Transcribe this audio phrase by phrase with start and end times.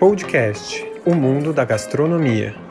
[0.00, 2.69] Podcast O Mundo da Gastronomia.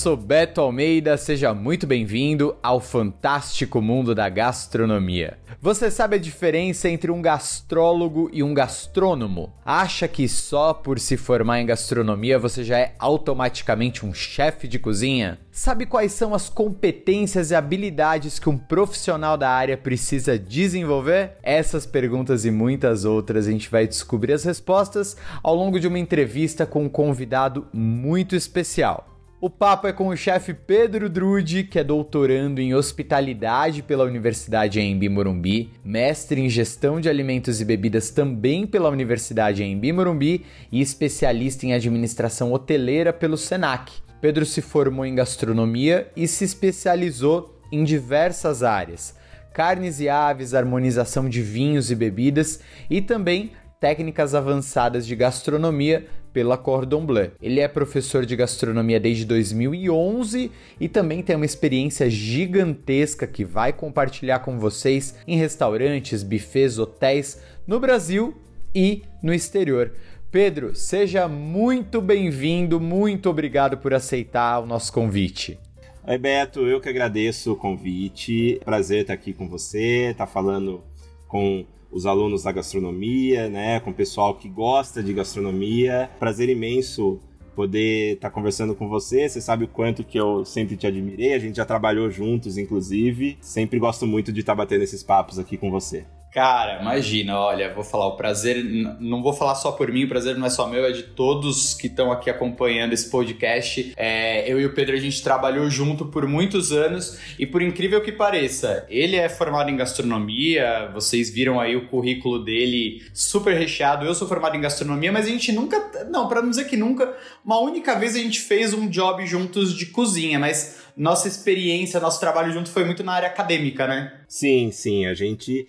[0.00, 5.36] Sou Beto Almeida, seja muito bem-vindo ao fantástico mundo da gastronomia.
[5.60, 9.52] Você sabe a diferença entre um gastrólogo e um gastrônomo?
[9.62, 14.78] Acha que só por se formar em gastronomia você já é automaticamente um chefe de
[14.78, 15.38] cozinha?
[15.52, 21.32] Sabe quais são as competências e habilidades que um profissional da área precisa desenvolver?
[21.42, 25.98] Essas perguntas e muitas outras a gente vai descobrir as respostas ao longo de uma
[25.98, 29.09] entrevista com um convidado muito especial.
[29.42, 34.78] O papo é com o chefe Pedro Drude, que é doutorando em hospitalidade pela Universidade
[34.78, 40.82] Embi Morumbi, mestre em gestão de alimentos e bebidas também pela Universidade Embi Morumbi e
[40.82, 43.90] especialista em administração hoteleira pelo Senac.
[44.20, 49.16] Pedro se formou em gastronomia e se especializou em diversas áreas:
[49.54, 56.58] carnes e aves, harmonização de vinhos e bebidas e também técnicas avançadas de gastronomia pela
[56.58, 57.32] Cordon Bleu.
[57.40, 63.72] Ele é professor de gastronomia desde 2011 e também tem uma experiência gigantesca que vai
[63.72, 68.36] compartilhar com vocês em restaurantes, buffets, hotéis no Brasil
[68.74, 69.92] e no exterior.
[70.30, 75.58] Pedro, seja muito bem-vindo, muito obrigado por aceitar o nosso convite.
[76.06, 78.60] Oi, Beto, eu que agradeço o convite.
[78.64, 80.84] Prazer estar aqui com você, estar falando
[81.26, 86.10] com os alunos da gastronomia, né, com o pessoal que gosta de gastronomia.
[86.18, 87.20] Prazer imenso
[87.54, 89.28] poder estar tá conversando com você.
[89.28, 91.34] Você sabe o quanto que eu sempre te admirei.
[91.34, 93.36] A gente já trabalhou juntos, inclusive.
[93.40, 96.04] Sempre gosto muito de estar tá batendo esses papos aqui com você.
[96.32, 98.62] Cara, imagina, olha, vou falar, o prazer,
[99.00, 101.74] não vou falar só por mim, o prazer não é só meu, é de todos
[101.74, 103.92] que estão aqui acompanhando esse podcast.
[103.96, 108.00] É, eu e o Pedro, a gente trabalhou junto por muitos anos e por incrível
[108.00, 114.06] que pareça, ele é formado em gastronomia, vocês viram aí o currículo dele super recheado,
[114.06, 117.12] eu sou formado em gastronomia, mas a gente nunca, não, para não dizer que nunca,
[117.44, 122.20] uma única vez a gente fez um job juntos de cozinha, mas nossa experiência, nosso
[122.20, 124.12] trabalho junto foi muito na área acadêmica, né?
[124.28, 125.06] Sim, sim.
[125.06, 125.66] A gente.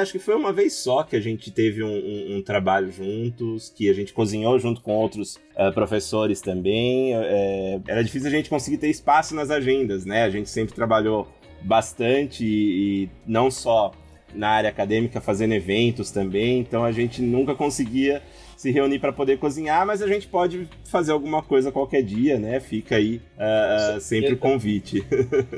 [0.00, 3.68] acho que foi uma vez só que a gente teve um, um, um trabalho juntos,
[3.68, 7.14] que a gente cozinhou junto com outros uh, professores também.
[7.14, 10.22] É, era difícil a gente conseguir ter espaço nas agendas, né?
[10.22, 11.28] A gente sempre trabalhou
[11.60, 13.92] bastante e, e não só
[14.34, 18.22] na área acadêmica fazendo eventos também, então a gente nunca conseguia
[18.60, 22.60] se reunir para poder cozinhar, mas a gente pode fazer alguma coisa qualquer dia, né?
[22.60, 25.02] Fica aí uh, uh, sempre o convite.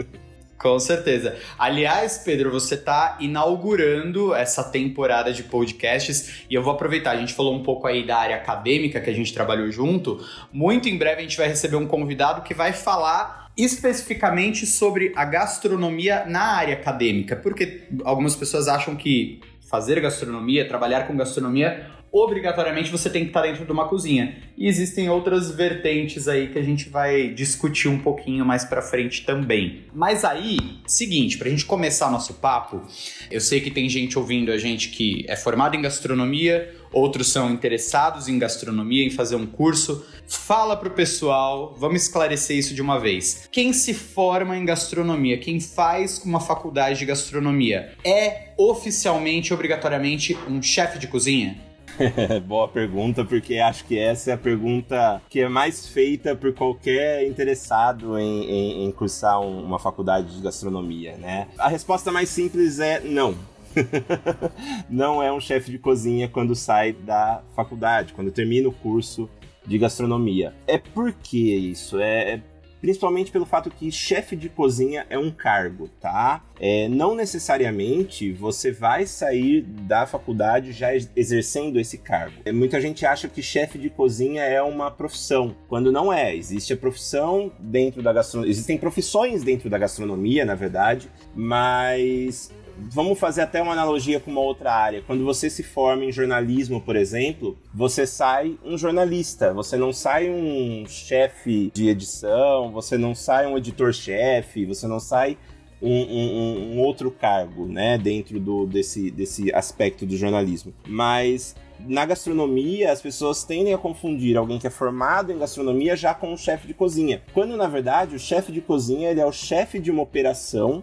[0.56, 1.36] Com certeza.
[1.58, 7.10] Aliás, Pedro, você está inaugurando essa temporada de podcasts e eu vou aproveitar.
[7.10, 10.24] A gente falou um pouco aí da área acadêmica que a gente trabalhou junto.
[10.52, 15.24] Muito em breve a gente vai receber um convidado que vai falar especificamente sobre a
[15.24, 22.90] gastronomia na área acadêmica, porque algumas pessoas acham que fazer gastronomia, trabalhar com gastronomia obrigatoriamente
[22.90, 24.36] você tem que estar dentro de uma cozinha.
[24.56, 29.24] E existem outras vertentes aí que a gente vai discutir um pouquinho mais para frente
[29.24, 29.84] também.
[29.94, 32.82] Mas aí, seguinte, pra gente começar nosso papo,
[33.30, 37.50] eu sei que tem gente ouvindo a gente que é formada em gastronomia, outros são
[37.50, 40.04] interessados em gastronomia, em fazer um curso.
[40.28, 43.48] Fala pro pessoal, vamos esclarecer isso de uma vez.
[43.50, 50.60] Quem se forma em gastronomia, quem faz uma faculdade de gastronomia, é oficialmente, obrigatoriamente um
[50.60, 51.71] chefe de cozinha?
[52.46, 57.26] Boa pergunta, porque acho que essa é a pergunta que é mais feita por qualquer
[57.26, 61.48] interessado em, em, em cursar um, uma faculdade de gastronomia, né?
[61.58, 63.34] A resposta mais simples é não.
[64.88, 69.28] não é um chefe de cozinha quando sai da faculdade, quando termina o curso
[69.66, 70.52] de gastronomia.
[70.66, 71.98] É porque isso?
[71.98, 72.40] É, é
[72.82, 76.44] principalmente pelo fato que chefe de cozinha é um cargo, tá?
[76.58, 82.34] É, não necessariamente você vai sair da faculdade já exercendo esse cargo.
[82.44, 86.34] É, muita gente acha que chefe de cozinha é uma profissão, quando não é.
[86.34, 93.18] Existe a profissão dentro da gastronomia, existem profissões dentro da gastronomia, na verdade, mas vamos
[93.18, 95.02] fazer até uma analogia com uma outra área.
[95.02, 100.30] Quando você se forma em jornalismo, por exemplo, você sai um jornalista, você não sai
[100.30, 105.36] um chefe de edição, você não sai um editor-chefe, você não sai
[105.80, 110.72] um, um, um, outro cargo, né, dentro do, desse, desse aspecto do jornalismo.
[110.86, 116.14] Mas na gastronomia, as pessoas tendem a confundir alguém que é formado em gastronomia já
[116.14, 117.22] com um chefe de cozinha.
[117.34, 120.82] Quando, na verdade, o chefe de cozinha ele é o chefe de uma operação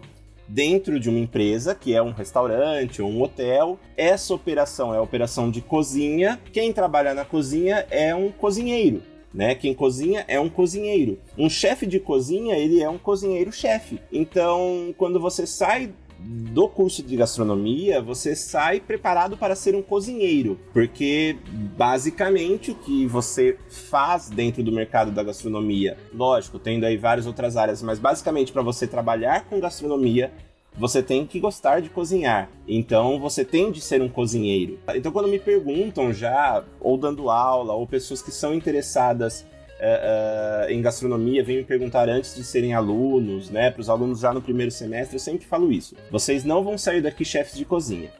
[0.50, 3.78] dentro de uma empresa, que é um restaurante ou um hotel.
[3.96, 6.40] Essa operação é a operação de cozinha.
[6.52, 9.02] Quem trabalha na cozinha é um cozinheiro.
[9.32, 9.54] Né?
[9.54, 11.18] Quem cozinha é um cozinheiro.
[11.38, 14.00] Um chefe de cozinha, ele é um cozinheiro-chefe.
[14.12, 20.58] Então, quando você sai do curso de gastronomia, você sai preparado para ser um cozinheiro,
[20.72, 21.36] porque
[21.76, 27.56] basicamente o que você faz dentro do mercado da gastronomia, lógico, tendo aí várias outras
[27.56, 30.32] áreas, mas basicamente para você trabalhar com gastronomia,
[30.76, 32.48] você tem que gostar de cozinhar.
[32.66, 34.78] Então você tem de ser um cozinheiro.
[34.94, 39.46] Então quando me perguntam já, ou dando aula, ou pessoas que são interessadas
[39.80, 43.70] uh, em gastronomia vêm me perguntar antes de serem alunos, né?
[43.70, 45.96] Para os alunos já no primeiro semestre, eu sempre falo isso.
[46.10, 48.10] Vocês não vão sair daqui chefes de cozinha.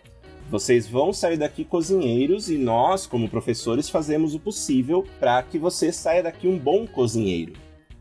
[0.50, 5.92] Vocês vão sair daqui cozinheiros e nós, como professores, fazemos o possível para que você
[5.92, 7.52] saia daqui um bom cozinheiro,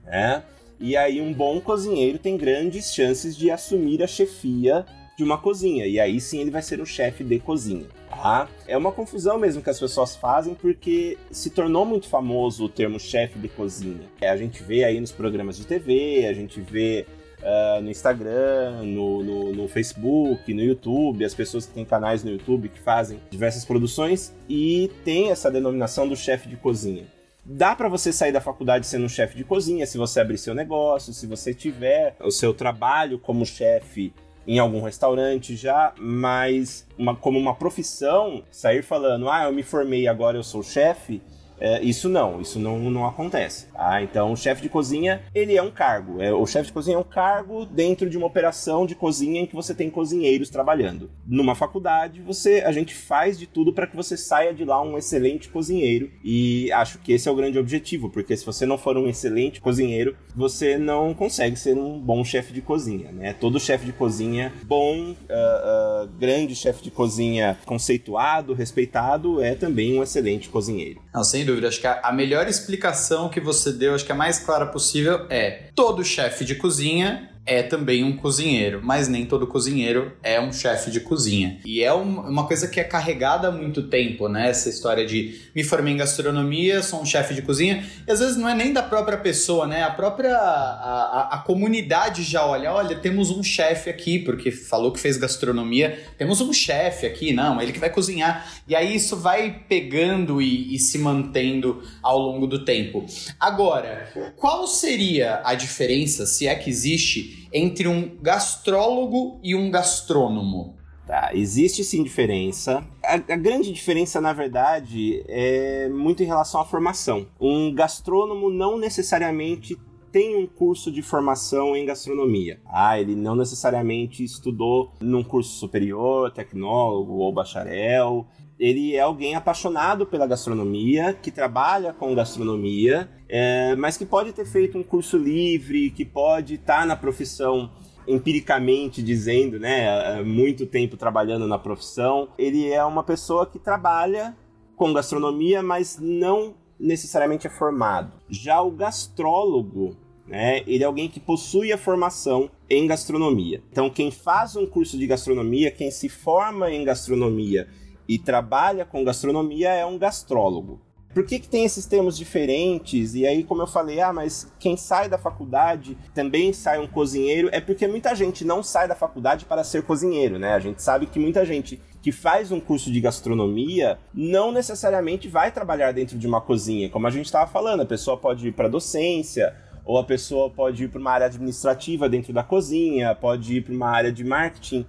[0.03, 0.43] né?
[0.79, 4.85] E aí um bom cozinheiro tem grandes chances de assumir a chefia
[5.17, 5.85] de uma cozinha.
[5.85, 7.85] E aí sim ele vai ser um chefe de cozinha.
[8.09, 8.49] Tá?
[8.67, 12.99] É uma confusão mesmo que as pessoas fazem porque se tornou muito famoso o termo
[12.99, 14.09] chefe de cozinha.
[14.19, 17.05] É, a gente vê aí nos programas de TV, a gente vê
[17.39, 22.31] uh, no Instagram, no, no, no, Facebook, no YouTube, as pessoas que têm canais no
[22.31, 27.05] YouTube que fazem diversas produções e tem essa denominação do chefe de cozinha.
[27.45, 30.53] Dá para você sair da faculdade sendo um chefe de cozinha se você abrir seu
[30.53, 34.13] negócio, se você tiver o seu trabalho como chefe
[34.49, 40.07] em algum restaurante já, mas uma, como uma profissão, sair falando, ah, eu me formei
[40.07, 41.21] agora eu sou chefe,
[41.59, 43.67] é, isso não, isso não, não acontece.
[43.67, 44.01] Tá?
[44.01, 46.21] Então, o chefe de cozinha, ele é um cargo.
[46.21, 49.45] É, o chefe de cozinha é um cargo dentro de uma operação de cozinha em
[49.45, 51.09] que você tem cozinheiros trabalhando.
[51.25, 54.97] Numa faculdade, você, a gente faz de tudo para que você saia de lá um
[54.97, 56.09] excelente cozinheiro.
[56.23, 59.61] E acho que esse é o grande objetivo, porque se você não for um excelente
[59.61, 63.11] cozinheiro, você não consegue ser um bom chefe de cozinha.
[63.11, 63.33] Né?
[63.33, 69.97] Todo chefe de cozinha bom, uh, uh, grande chefe de cozinha conceituado, respeitado, é também
[69.97, 71.01] um excelente cozinheiro.
[71.13, 71.67] Não, sem dúvida.
[71.67, 75.69] Acho que a, melhor explicação que você deu, acho que a mais clara possível é:
[75.75, 80.91] todo chefe de cozinha é também um cozinheiro, mas nem todo cozinheiro é um chefe
[80.91, 81.59] de cozinha.
[81.65, 84.49] E é uma coisa que é carregada há muito tempo, né?
[84.49, 88.37] Essa história de me formei em gastronomia, sou um chefe de cozinha, e às vezes
[88.37, 89.81] não é nem da própria pessoa, né?
[89.81, 94.91] A própria a, a, a comunidade já olha, olha, temos um chefe aqui, porque falou
[94.91, 98.47] que fez gastronomia, temos um chefe aqui, não, ele que vai cozinhar.
[98.67, 103.07] E aí isso vai pegando e, e se mantendo ao longo do tempo.
[103.39, 110.77] Agora, qual seria a diferença, se é que existe, entre um gastrólogo e um gastrônomo?
[111.05, 112.85] Tá, existe sim diferença.
[113.03, 117.25] A, a, grande diferença, na verdade, é muito em relação à formação.
[117.41, 119.75] Um gastrônomo não necessariamente
[120.11, 122.59] tem um curso de formação em gastronomia.
[122.65, 128.27] Ah, ele não necessariamente estudou num curso superior, tecnólogo ou bacharel.
[128.59, 134.45] Ele é alguém apaixonado pela gastronomia, que trabalha com gastronomia, é, mas que pode ter
[134.45, 137.71] feito um curso livre, que pode estar tá na profissão
[138.05, 142.29] empiricamente dizendo, né, muito tempo trabalhando na profissão.
[142.37, 144.35] Ele é uma pessoa que trabalha
[144.75, 148.11] com gastronomia, mas não necessariamente é formado.
[148.29, 149.95] Já o gastrólogo,
[150.27, 153.63] né, ele é alguém que possui a formação em gastronomia.
[153.71, 157.67] Então, quem faz um curso de gastronomia, quem se forma em gastronomia
[158.09, 160.81] e trabalha com gastronomia é um gastrólogo.
[161.13, 163.13] Por que, que tem esses termos diferentes?
[163.13, 167.49] E aí, como eu falei, ah, mas quem sai da faculdade também sai um cozinheiro,
[167.51, 170.53] é porque muita gente não sai da faculdade para ser cozinheiro, né?
[170.53, 175.51] A gente sabe que muita gente que faz um curso de gastronomia não necessariamente vai
[175.51, 176.89] trabalhar dentro de uma cozinha.
[176.89, 180.83] Como a gente estava falando, a pessoa pode ir para docência, ou a pessoa pode
[180.83, 184.85] ir para uma área administrativa dentro da cozinha, pode ir para uma área de marketing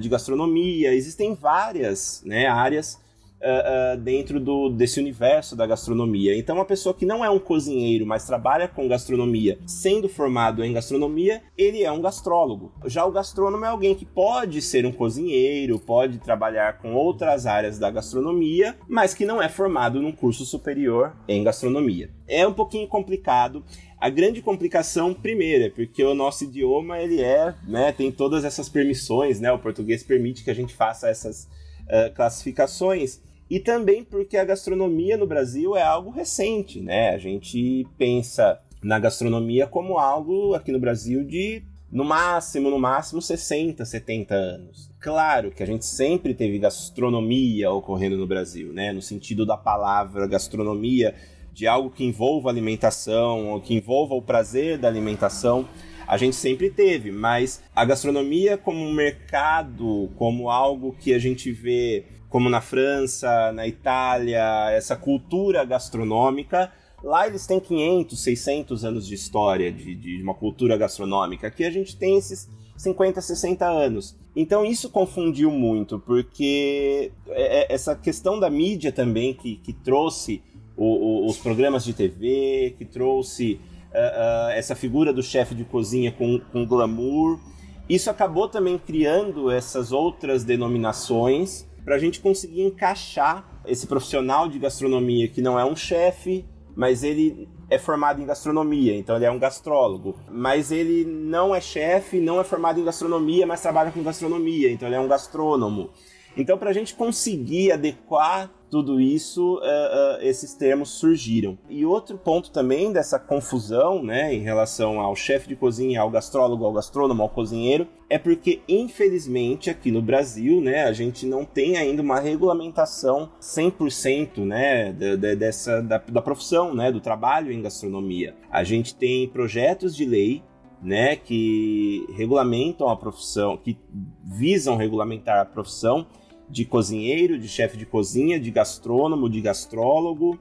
[0.00, 0.94] de gastronomia.
[0.94, 2.98] Existem várias né, áreas
[3.46, 6.36] uh, dentro do, desse universo da gastronomia.
[6.36, 10.72] Então, uma pessoa que não é um cozinheiro, mas trabalha com gastronomia, sendo formado em
[10.72, 12.72] gastronomia, ele é um gastrólogo.
[12.86, 17.78] Já o gastrônomo é alguém que pode ser um cozinheiro, pode trabalhar com outras áreas
[17.78, 22.10] da gastronomia, mas que não é formado num curso superior em gastronomia.
[22.26, 23.64] É um pouquinho complicado.
[23.98, 28.68] A grande complicação, primeiro, é porque o nosso idioma ele é, né, tem todas essas
[28.68, 29.50] permissões, né?
[29.50, 31.48] O português permite que a gente faça essas
[31.84, 37.10] uh, classificações e também porque a gastronomia no Brasil é algo recente, né?
[37.10, 43.22] A gente pensa na gastronomia como algo aqui no Brasil de no máximo, no máximo
[43.22, 44.90] 60, 70 anos.
[44.98, 48.92] Claro que a gente sempre teve gastronomia ocorrendo no Brasil, né?
[48.92, 51.14] No sentido da palavra gastronomia,
[51.52, 55.66] de algo que envolva alimentação, ou que envolva o prazer da alimentação.
[56.06, 61.50] A gente sempre teve, mas a gastronomia como um mercado, como algo que a gente
[61.50, 69.06] vê como na França, na Itália, essa cultura gastronômica, lá eles têm 500, 600 anos
[69.06, 71.46] de história de, de uma cultura gastronômica.
[71.46, 74.16] Aqui a gente tem esses 50, 60 anos.
[74.34, 80.42] Então isso confundiu muito, porque é, é, essa questão da mídia também que, que trouxe
[80.76, 85.64] o, o, os programas de TV, que trouxe uh, uh, essa figura do chefe de
[85.64, 87.40] cozinha com, com glamour,
[87.88, 94.58] isso acabou também criando essas outras denominações para a gente conseguir encaixar esse profissional de
[94.58, 99.30] gastronomia que não é um chefe, mas ele é formado em gastronomia, então ele é
[99.30, 100.18] um gastrólogo.
[100.28, 104.88] Mas ele não é chefe, não é formado em gastronomia, mas trabalha com gastronomia, então
[104.88, 105.90] ele é um gastrônomo.
[106.36, 111.56] Então, para a gente conseguir adequar tudo isso, uh, uh, esses termos surgiram.
[111.68, 116.64] E outro ponto também dessa confusão, né, em relação ao chefe de cozinha, ao gastrólogo,
[116.64, 121.76] ao gastrônomo, ao cozinheiro, é porque, infelizmente, aqui no Brasil, né, a gente não tem
[121.76, 127.62] ainda uma regulamentação 100%, né, de, de, dessa, da, da profissão, né, do trabalho em
[127.62, 128.34] gastronomia.
[128.50, 130.42] A gente tem projetos de lei
[130.82, 133.78] né, que regulamentam a profissão, que
[134.24, 136.06] visam regulamentar a profissão,
[136.48, 140.38] de cozinheiro, de chefe de cozinha, de gastrônomo, de gastrólogo,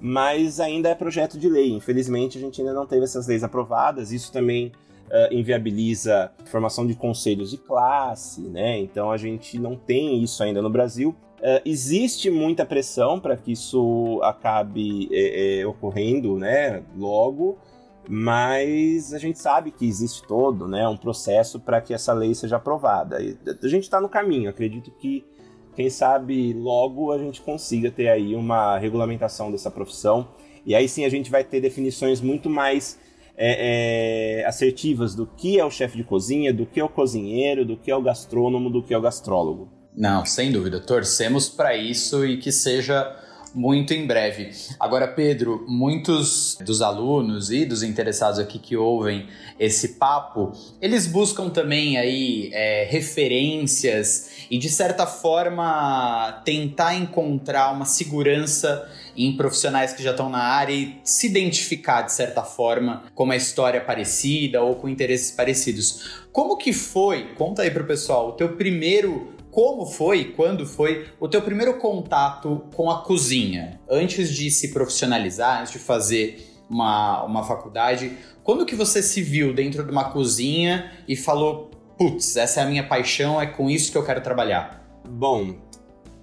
[0.00, 1.70] mas ainda é projeto de lei.
[1.72, 4.12] Infelizmente, a gente ainda não teve essas leis aprovadas.
[4.12, 4.72] Isso também
[5.06, 8.78] uh, inviabiliza a formação de conselhos de classe, né?
[8.78, 11.14] Então a gente não tem isso ainda no Brasil.
[11.38, 16.82] Uh, existe muita pressão para que isso acabe é, é, ocorrendo, né?
[16.96, 17.58] Logo,
[18.08, 20.86] mas a gente sabe que existe todo, né?
[20.88, 23.22] Um processo para que essa lei seja aprovada.
[23.22, 24.50] E a gente está no caminho.
[24.50, 25.24] Acredito que
[25.74, 30.28] quem sabe logo a gente consiga ter aí uma regulamentação dessa profissão.
[30.64, 32.98] E aí sim a gente vai ter definições muito mais
[33.36, 37.64] é, é, assertivas do que é o chefe de cozinha, do que é o cozinheiro,
[37.64, 39.70] do que é o gastrônomo, do que é o gastrólogo.
[39.94, 40.80] Não, sem dúvida.
[40.80, 43.16] Torcemos para isso e que seja
[43.54, 44.50] muito em breve.
[44.80, 51.48] Agora, Pedro, muitos dos alunos e dos interessados aqui que ouvem esse papo, eles buscam
[51.48, 60.02] também aí é, referências e de certa forma tentar encontrar uma segurança em profissionais que
[60.02, 64.74] já estão na área e se identificar de certa forma com uma história parecida ou
[64.74, 66.24] com interesses parecidos.
[66.32, 67.34] Como que foi?
[67.34, 72.64] Conta aí pro pessoal, o teu primeiro como foi, quando foi o teu primeiro contato
[72.74, 73.80] com a cozinha?
[73.88, 79.54] Antes de se profissionalizar, antes de fazer uma, uma faculdade, quando que você se viu
[79.54, 83.92] dentro de uma cozinha e falou, putz, essa é a minha paixão, é com isso
[83.92, 84.84] que eu quero trabalhar?
[85.08, 85.54] Bom,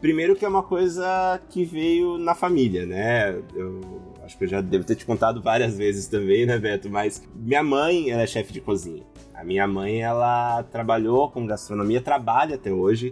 [0.01, 3.41] primeiro que é uma coisa que veio na família, né?
[3.55, 3.79] Eu
[4.25, 6.89] acho que eu já devo ter te contado várias vezes também, né, Beto?
[6.89, 9.03] Mas minha mãe era é chefe de cozinha.
[9.41, 13.11] A minha mãe, ela trabalhou com gastronomia, trabalha até hoje,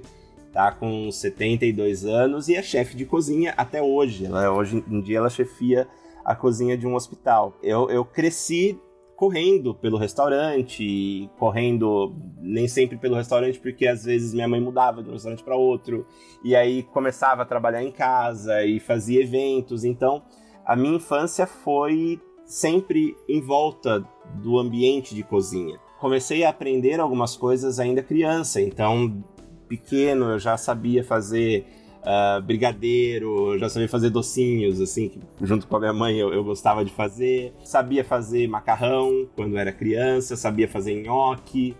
[0.53, 4.27] tá com 72 anos e é chefe de cozinha até hoje.
[4.27, 5.88] Ela, hoje em dia ela chefia
[6.24, 7.57] a cozinha de um hospital.
[7.63, 8.79] Eu, eu cresci
[9.15, 15.09] correndo pelo restaurante, correndo nem sempre pelo restaurante, porque às vezes minha mãe mudava de
[15.09, 16.05] um restaurante para outro,
[16.43, 19.83] e aí começava a trabalhar em casa e fazia eventos.
[19.83, 20.21] Então,
[20.63, 27.36] a minha infância foi sempre em volta do ambiente de cozinha comecei a aprender algumas
[27.36, 29.24] coisas ainda criança, então
[29.68, 31.65] pequeno eu já sabia fazer
[32.00, 36.44] uh, brigadeiro, já sabia fazer docinhos, assim, que, junto com a minha mãe eu, eu,
[36.44, 37.53] gostava de fazer.
[37.63, 41.75] Sabia fazer macarrão quando era criança, sabia fazer nhoque.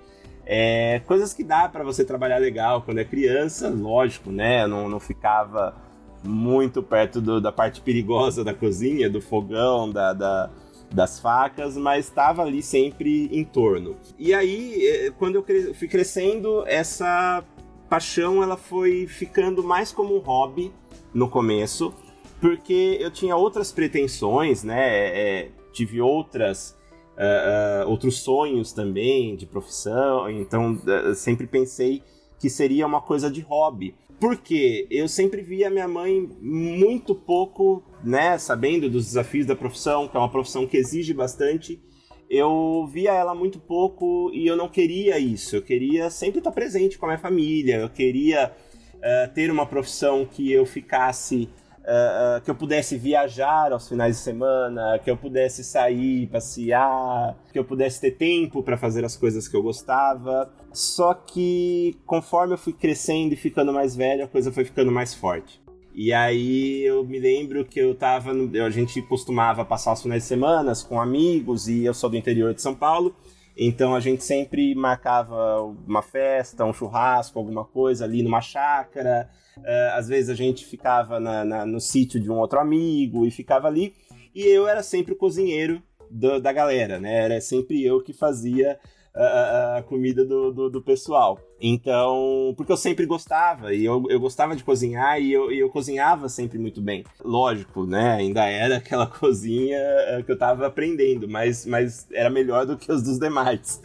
[0.46, 4.64] É, coisas que dá para você trabalhar legal quando é criança, lógico, né?
[4.64, 5.76] Eu não, não ficava
[6.24, 10.50] muito perto do, da parte perigosa da cozinha, do fogão, da, da
[10.92, 13.96] das facas, mas estava ali sempre em torno.
[14.18, 17.44] E aí, eh, quando eu fui crescendo, essa
[17.90, 20.72] paixão ela foi ficando mais como um hobby
[21.14, 21.94] no começo,
[22.40, 24.88] porque eu tinha outras pretensões, né?
[24.88, 26.78] É, tive outras
[27.20, 32.02] uh, uh, outros sonhos também de profissão, então uh, sempre pensei
[32.40, 33.96] que seria uma coisa de hobby.
[34.20, 40.18] Porque eu sempre via minha mãe muito pouco, né, sabendo dos desafios da profissão, que
[40.18, 41.82] é uma profissão que exige bastante.
[42.30, 45.56] Eu via ela muito pouco e eu não queria isso.
[45.56, 47.78] Eu queria sempre estar presente com a minha família.
[47.78, 48.52] Eu queria
[48.96, 51.50] uh, ter uma profissão que eu ficasse
[51.90, 57.58] uh, que eu pudesse viajar aos finais de semana, que eu pudesse sair, passear, que
[57.58, 60.52] eu pudesse ter tempo para fazer as coisas que eu gostava.
[60.72, 65.14] Só que conforme eu fui crescendo e ficando mais velho, a coisa foi ficando mais
[65.14, 65.62] forte.
[65.94, 68.34] E aí eu me lembro que eu tava.
[68.34, 72.16] No, a gente costumava passar os finais de semana com amigos, e eu sou do
[72.16, 73.14] interior de São Paulo.
[73.58, 79.30] Então a gente sempre marcava uma festa, um churrasco, alguma coisa ali numa chácara.
[79.58, 83.32] Uh, às vezes a gente ficava na, na, no sítio de um outro amigo e
[83.32, 83.94] ficava ali.
[84.34, 87.26] E eu era sempre o cozinheiro do, da galera, né?
[87.26, 88.80] Era sempre eu que fazia
[89.16, 91.40] a, a comida do, do, do, pessoal.
[91.62, 95.70] Então, porque eu sempre gostava, e eu, eu gostava de cozinhar, e eu, e eu
[95.70, 97.04] cozinhava sempre muito bem.
[97.24, 98.16] Lógico, né?
[98.16, 102.92] Ainda era aquela cozinha eh, que eu tava aprendendo, mas, mas era melhor do que
[102.92, 103.82] os dos demais.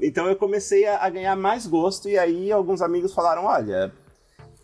[0.00, 3.92] Então eu comecei a, a ganhar mais gosto, e aí alguns amigos falaram: olha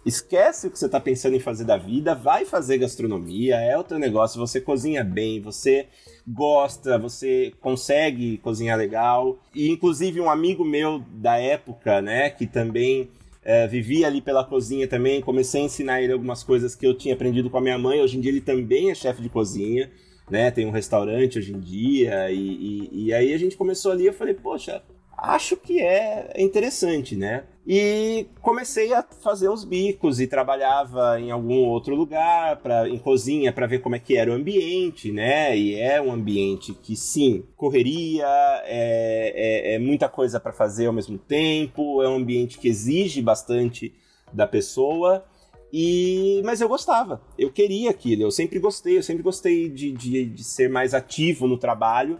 [0.05, 3.85] Esquece o que você está pensando em fazer da vida, vai fazer gastronomia, é o
[3.85, 5.87] teu negócio, você cozinha bem, você
[6.27, 9.39] gosta, você consegue cozinhar legal.
[9.55, 13.11] E inclusive um amigo meu da época, né, que também
[13.45, 17.13] é, vivia ali pela cozinha também, comecei a ensinar ele algumas coisas que eu tinha
[17.13, 18.01] aprendido com a minha mãe.
[18.01, 19.91] Hoje em dia ele também é chefe de cozinha,
[20.31, 22.31] né, tem um restaurante hoje em dia.
[22.31, 24.83] E, e, e aí a gente começou ali, eu falei, poxa,
[25.15, 27.45] acho que é interessante, né?
[27.67, 33.53] E comecei a fazer os bicos e trabalhava em algum outro lugar, pra, em cozinha,
[33.53, 35.57] para ver como é que era o ambiente, né?
[35.57, 38.27] E é um ambiente que, sim, correria,
[38.65, 43.21] é, é, é muita coisa para fazer ao mesmo tempo, é um ambiente que exige
[43.21, 43.95] bastante
[44.33, 45.25] da pessoa.
[45.73, 50.25] E, mas eu gostava, eu queria aquilo, eu sempre gostei, eu sempre gostei de, de,
[50.25, 52.19] de ser mais ativo no trabalho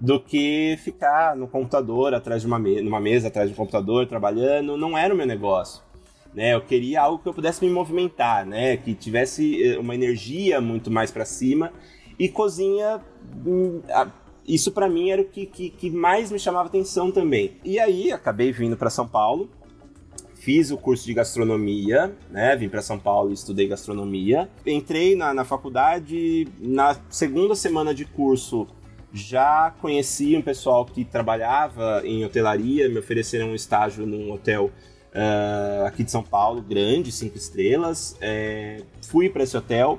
[0.00, 4.06] do que ficar no computador, atrás de uma mesa, numa mesa, atrás de um computador,
[4.06, 4.76] trabalhando.
[4.76, 5.82] Não era o meu negócio.
[6.34, 6.54] Né?
[6.54, 8.76] Eu queria algo que eu pudesse me movimentar, né?
[8.76, 11.72] Que tivesse eh, uma energia muito mais para cima.
[12.18, 13.00] E cozinha,
[13.46, 13.80] hum,
[14.46, 17.52] isso para mim era o que, que, que, mais me chamava atenção também.
[17.64, 19.50] E aí acabei vindo para São Paulo,
[20.34, 22.54] fiz o curso de gastronomia, né?
[22.54, 24.48] Vim para São Paulo e estudei gastronomia.
[24.66, 28.66] Entrei na, na faculdade, na segunda semana de curso
[29.16, 34.70] já conheci um pessoal que trabalhava em hotelaria, me ofereceram um estágio num hotel
[35.14, 38.16] uh, aqui de São Paulo, grande, cinco estrelas.
[38.20, 39.98] É, fui para esse hotel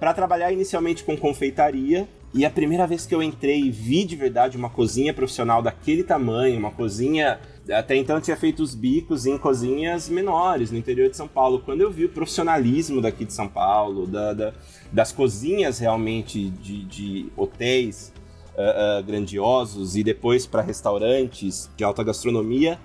[0.00, 2.08] para trabalhar inicialmente com confeitaria.
[2.32, 6.02] E a primeira vez que eu entrei e vi de verdade uma cozinha profissional daquele
[6.02, 7.38] tamanho, uma cozinha.
[7.70, 11.60] Até então eu tinha feito os bicos em cozinhas menores no interior de São Paulo.
[11.60, 14.52] Quando eu vi o profissionalismo daqui de São Paulo, da, da,
[14.90, 18.12] das cozinhas realmente de, de hotéis
[18.56, 22.78] uh, uh, grandiosos e depois para restaurantes de alta gastronomia.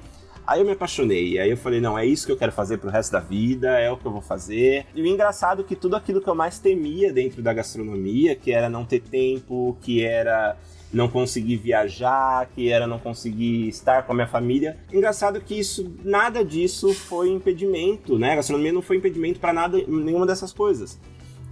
[0.46, 2.90] Aí eu me apaixonei, aí eu falei, não, é isso que eu quero fazer pro
[2.90, 4.88] resto da vida, é o que eu vou fazer.
[4.96, 8.52] E o engraçado é que tudo aquilo que eu mais temia dentro da gastronomia, que
[8.52, 10.58] era não ter tempo, que era
[10.92, 14.78] não conseguir viajar, que era não conseguir estar com a minha família.
[14.92, 18.32] Engraçado que isso, nada disso foi impedimento, né?
[18.34, 21.00] A gastronomia não foi impedimento para nada, nenhuma dessas coisas.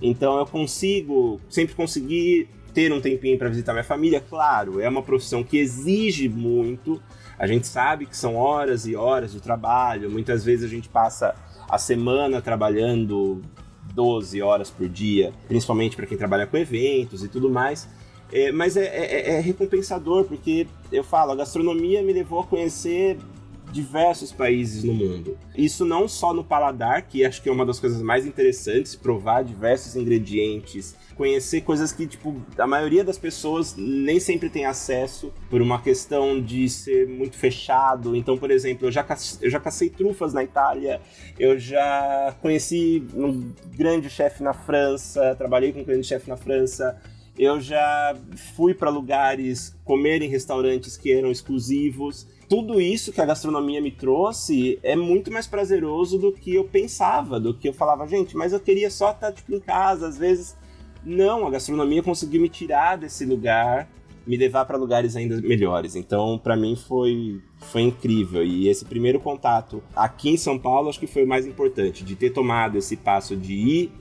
[0.02, 2.48] Então eu consigo, sempre consegui
[2.78, 7.02] ter um tempinho para visitar minha família, claro, é uma profissão que exige muito.
[7.40, 11.34] A gente sabe que são horas e horas de trabalho, muitas vezes a gente passa
[11.68, 13.42] a semana trabalhando
[13.96, 17.90] 12 horas por dia, principalmente para quem trabalha com eventos e tudo mais.
[18.32, 23.18] É, mas é, é, é, recompensador, porque eu falo, a gastronomia me levou a conhecer
[23.72, 25.38] diversos países no mundo.
[25.56, 29.44] Isso não só no paladar, que acho que é uma das coisas mais interessantes, provar
[29.44, 35.62] diversos ingredientes conhecer coisas que, tipo, a maioria das pessoas nem sempre tem acesso por
[35.62, 38.16] uma questão de ser muito fechado.
[38.16, 39.06] Então, por exemplo, eu já,
[39.42, 41.02] eu já cacei trufas na Itália,
[41.40, 46.96] eu já conheci um grande chefe na França, trabalhei com um grande chefe na França.
[47.38, 48.16] Eu já
[48.56, 53.92] fui para lugares comer em restaurantes que eram exclusivos tudo isso que a gastronomia me
[53.92, 58.54] trouxe é muito mais prazeroso do que eu pensava, do que eu falava, gente, mas
[58.54, 60.56] eu queria só estar tipo, em casa, às vezes
[61.04, 63.90] não, a gastronomia conseguiu me tirar desse lugar,
[64.26, 65.96] me levar para lugares ainda melhores.
[65.96, 71.00] Então, para mim foi foi incrível e esse primeiro contato aqui em São Paulo acho
[71.00, 73.92] que foi o mais importante de ter tomado esse passo de ir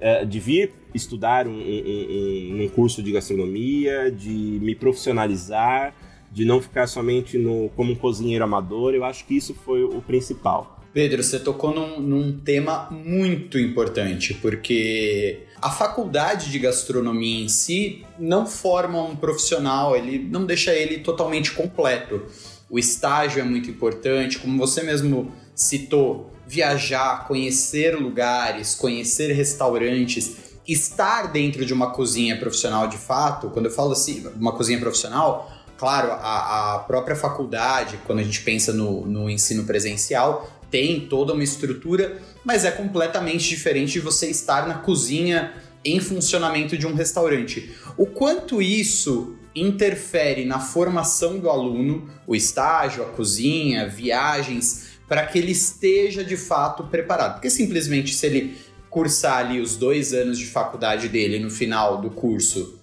[0.00, 5.94] eh, de vir estudar um, um, um, curso de gastronomia, de me profissionalizar,
[6.30, 10.00] de não ficar somente no, como um cozinheiro amador, eu acho que isso foi o
[10.00, 10.78] principal.
[10.92, 18.04] Pedro, você tocou num, num tema muito importante, porque a faculdade de gastronomia em si
[18.18, 22.22] não forma um profissional, ele não deixa ele totalmente completo.
[22.68, 31.30] O estágio é muito importante, como você mesmo citou, viajar, conhecer lugares, conhecer restaurantes, estar
[31.30, 33.50] dentro de uma cozinha profissional de fato.
[33.50, 38.42] Quando eu falo assim, uma cozinha profissional, claro, a, a própria faculdade, quando a gente
[38.42, 44.28] pensa no, no ensino presencial, tem toda uma estrutura, mas é completamente diferente de você
[44.28, 47.74] estar na cozinha em funcionamento de um restaurante.
[47.96, 55.38] O quanto isso interfere na formação do aluno, o estágio, a cozinha, viagens, para que
[55.38, 57.36] ele esteja de fato preparado.
[57.36, 58.58] Porque simplesmente se ele
[58.90, 62.78] cursar ali os dois anos de faculdade dele no final do curso,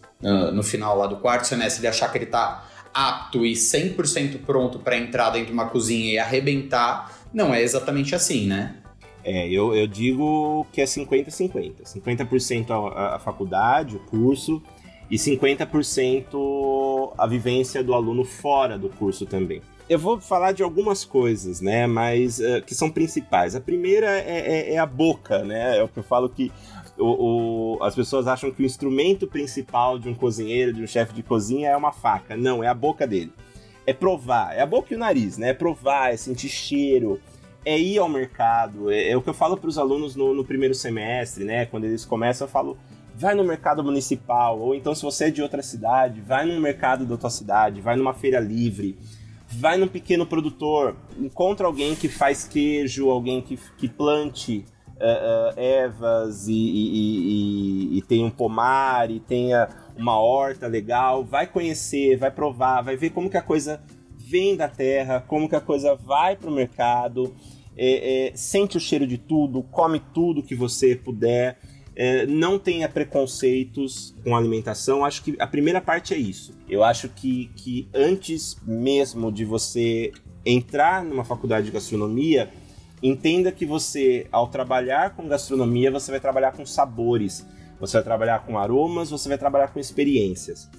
[0.52, 2.67] no final lá do quarto semestre, ele achar que ele está
[2.98, 8.16] apto e 100% pronto para entrar dentro de uma cozinha e arrebentar, não é exatamente
[8.16, 8.78] assim, né?
[9.24, 11.84] É, eu, eu digo que é 50-50.
[11.84, 14.64] 50%, 50 a, a faculdade, o curso,
[15.12, 19.62] e 50% a vivência do aluno fora do curso também.
[19.90, 23.56] Eu vou falar de algumas coisas, né, mas uh, que são principais.
[23.56, 26.52] A primeira é, é, é, a boca, né, é o que eu falo que
[26.98, 31.14] o, o, as pessoas acham que o instrumento principal de um cozinheiro, de um chefe
[31.14, 32.36] de cozinha é uma faca.
[32.36, 33.32] Não, é a boca dele.
[33.86, 37.22] É provar, é a boca e o nariz, né, é provar, é sentir cheiro,
[37.64, 40.44] é ir ao mercado, é, é o que eu falo para os alunos no, no
[40.44, 42.78] primeiro semestre, né, quando eles começam, eu falo
[43.16, 47.04] vai no mercado municipal, ou então se você é de outra cidade, vai no mercado
[47.04, 48.96] da tua cidade, vai numa feira livre,
[49.48, 54.66] vai num pequeno produtor, encontra alguém que faz queijo, alguém que, que plante
[55.00, 61.24] uh, uh, ervas e, e, e, e, tem um pomar e tenha uma horta legal,
[61.24, 63.82] vai conhecer, vai provar, vai ver como que a coisa
[64.16, 67.34] vem da terra, como que a coisa vai para o mercado,
[67.76, 71.58] é, é, sente o cheiro de tudo, come tudo que você puder
[71.98, 75.04] é, não tenha preconceitos com alimentação.
[75.04, 76.54] Acho que a primeira parte é isso.
[76.70, 80.12] Eu acho que, que antes mesmo de você
[80.46, 82.52] entrar numa faculdade de gastronomia,
[83.02, 87.46] entenda que você, ao trabalhar com gastronomia, você vai trabalhar com sabores,
[87.80, 90.70] você vai trabalhar com aromas, você vai trabalhar com experiências.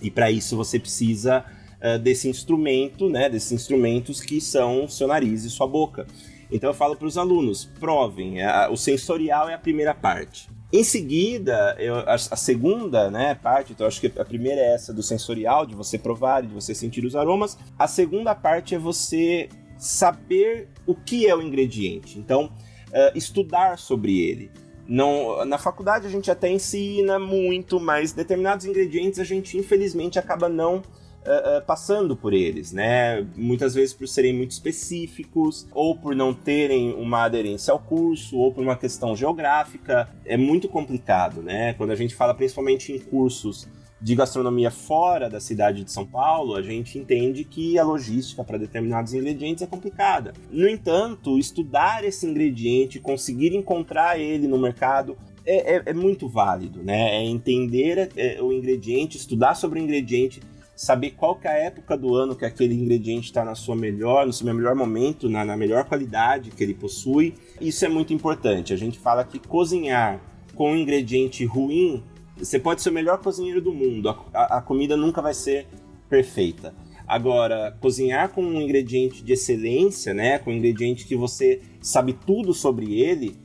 [0.00, 1.44] E para isso você precisa
[1.80, 6.06] uh, desse instrumento, né, desses instrumentos que são seu nariz e sua boca.
[6.50, 8.42] Então eu falo para os alunos, provem.
[8.42, 10.48] É, o sensorial é a primeira parte.
[10.72, 14.92] Em seguida, eu, a, a, segunda né, parte, então acho que a primeira é essa
[14.92, 17.58] do sensorial, de você provar, de você sentir os aromas.
[17.78, 19.48] A segunda parte é você
[19.80, 22.18] saber o que é o ingrediente.
[22.18, 24.50] Então, uh, estudar sobre ele.
[24.86, 30.48] Não, na faculdade a gente até ensina muito, mas determinados ingredientes a gente infelizmente acaba
[30.48, 33.24] não uh, uh, passando por eles, né?
[33.36, 38.52] Muitas vezes por serem muito específicos, ou por não terem uma aderência ao curso, ou
[38.52, 40.08] por uma questão geográfica.
[40.24, 41.72] É muito complicado, né?
[41.74, 43.68] Quando a gente fala principalmente em cursos
[44.00, 48.58] de gastronomia fora da cidade de São Paulo, a gente entende que a logística para
[48.58, 50.32] determinados ingredientes é complicada.
[50.50, 56.82] No entanto, estudar esse ingrediente, conseguir encontrar ele no mercado, é, é, é muito válido,
[56.82, 57.16] né?
[57.16, 60.40] É entender é, o ingrediente, estudar sobre o ingrediente,
[60.74, 64.26] saber qual que é a época do ano que aquele ingrediente está na sua melhor,
[64.26, 67.34] no seu melhor momento, na, na melhor qualidade que ele possui.
[67.60, 68.72] Isso é muito importante.
[68.72, 70.20] A gente fala que cozinhar
[70.54, 72.02] com um ingrediente ruim,
[72.40, 75.66] você pode ser o melhor cozinheiro do mundo, a, a, comida nunca vai ser
[76.08, 76.74] perfeita.
[77.06, 82.54] Agora, cozinhar com um ingrediente de excelência, né, com um ingrediente que você sabe tudo
[82.54, 83.36] sobre ele,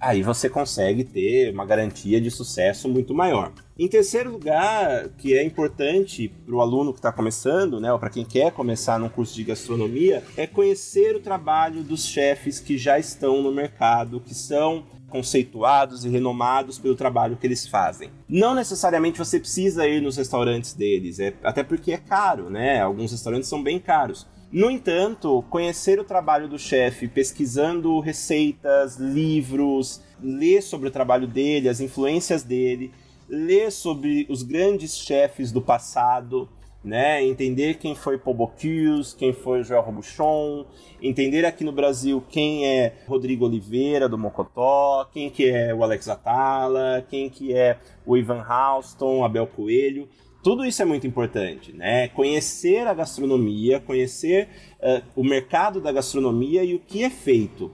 [0.00, 3.52] aí você consegue ter uma garantia de sucesso muito maior.
[3.78, 8.10] Em terceiro lugar, que é importante para o aluno que está começando, né, ou para
[8.10, 12.98] quem quer começar num curso de gastronomia, é conhecer o trabalho dos chefes que já
[12.98, 18.10] estão no mercado, que são conceituados e renomados pelo trabalho que eles fazem.
[18.28, 22.80] Não necessariamente você precisa ir nos restaurantes deles, é, até porque é caro, né?
[22.80, 24.26] Alguns restaurantes são bem caros.
[24.52, 31.68] No entanto, conhecer o trabalho do chefe, pesquisando receitas, livros, ler sobre o trabalho dele,
[31.68, 32.92] as influências dele,
[33.28, 36.48] ler sobre os grandes chefes do passado,
[36.82, 37.22] né?
[37.22, 40.66] Entender quem foi Bocuse, quem foi Joel Robuchon,
[41.00, 46.08] entender aqui no Brasil quem é Rodrigo Oliveira do Mocotó, quem que é o Alex
[46.08, 50.08] Atala, quem que é o Ivan Halston, Abel Coelho.
[50.42, 52.08] Tudo isso é muito importante, né?
[52.08, 54.48] Conhecer a gastronomia, conhecer
[54.80, 57.70] uh, o mercado da gastronomia e o que é feito.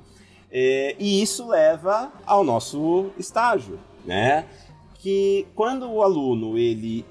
[0.51, 4.47] É, e isso leva ao nosso estágio, né?
[4.99, 7.05] Que quando o aluno ele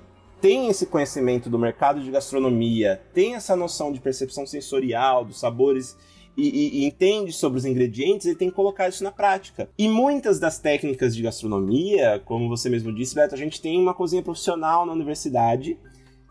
[0.46, 5.98] tem esse conhecimento do mercado de gastronomia, tem essa noção de percepção sensorial, dos sabores
[6.38, 9.68] e, e, e, entende sobre os ingredientes, ele tem que colocar isso na prática.
[9.76, 13.96] E muitas das técnicas de gastronomia, como você mesmo disse, Beto, a gente tem uma
[13.96, 15.80] cozinha profissional na universidade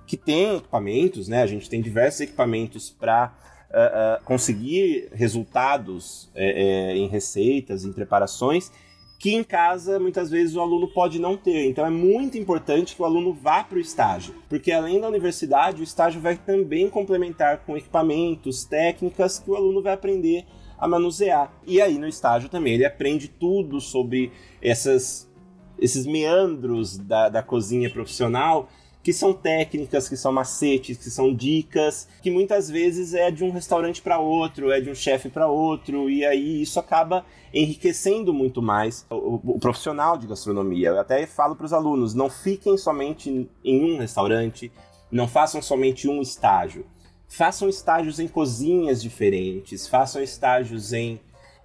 [0.07, 1.43] que tem equipamentos, né?
[1.43, 3.35] A gente tem diversos equipamentos para
[3.69, 8.71] uh, uh, conseguir resultados uh, em receitas, em preparações
[9.19, 11.69] que em casa muitas vezes o aluno pode não ter.
[11.69, 15.81] Então é muito importante que o aluno vá para o estágio, porque além da universidade,
[15.81, 20.45] o estágio vai também complementar com equipamentos, técnicas que o aluno vai aprender
[20.79, 21.53] a manusear.
[21.67, 25.33] E aí no estágio também ele aprende tudo sobre essas
[25.77, 28.69] esses meandros da, da cozinha profissional
[29.05, 33.51] que são técnicas, que são macetes, que são dicas, que muitas vezes é de um
[33.51, 38.63] restaurante para outro, é de um chefe para outro, e aí isso acaba enriquecendo muito
[38.63, 40.89] mais o, o profissional de gastronomia.
[40.89, 44.73] Eu até falo para os alunos: não fiquem somente em um restaurante,
[45.13, 46.87] não façam somente um estágio.
[47.29, 51.17] Façam estágios em cozinhas diferentes, façam estágios em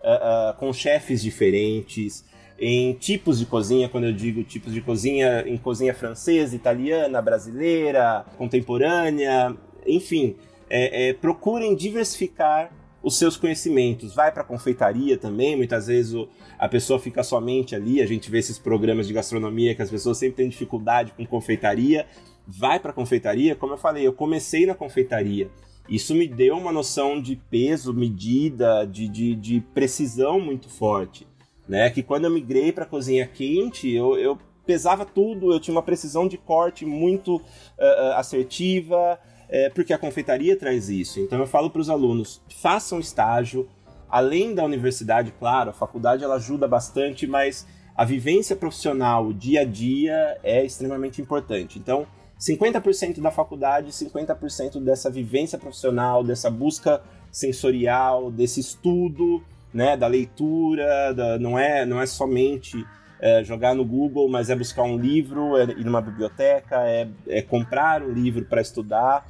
[0.03, 2.25] uh, uh, com chefes diferentes,
[2.59, 8.25] em tipos de cozinha, quando eu digo tipos de cozinha, em cozinha francesa, italiana, brasileira,
[8.37, 9.55] contemporânea,
[9.87, 10.35] enfim,
[10.69, 12.69] é, é, procurem diversificar
[13.01, 14.13] os seus conhecimentos.
[14.13, 18.39] Vai para confeitaria também, muitas vezes o, a pessoa fica somente ali, a gente vê
[18.39, 22.05] esses programas de gastronomia que as pessoas sempre têm dificuldade com confeitaria.
[22.45, 25.49] Vai para confeitaria, como eu falei, eu comecei na confeitaria.
[25.87, 31.28] Isso me deu uma noção de peso, medida, de, de, de precisão muito forte
[31.69, 31.89] né?
[31.91, 36.27] Que quando eu migrei para cozinha quente, eu, eu pesava tudo, eu tinha uma precisão
[36.27, 41.19] de corte muito uh, assertiva, é, porque a confeitaria traz isso.
[41.19, 43.69] Então eu falo para os alunos, façam estágio,
[44.09, 49.61] além da universidade, claro, a faculdade ela ajuda bastante, mas a vivência profissional, o dia
[49.61, 51.77] a dia é extremamente importante.
[51.77, 52.07] Então,
[52.39, 57.01] 50% da faculdade, 50% dessa vivência profissional, dessa busca
[57.31, 62.85] sensorial, desse estudo, né, da leitura, da, não, é, não é somente
[63.19, 67.41] é, jogar no Google, mas é buscar um livro, é ir numa biblioteca, é, é
[67.41, 69.25] comprar um livro para estudar.